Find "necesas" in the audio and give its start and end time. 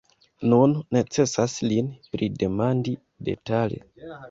0.97-1.59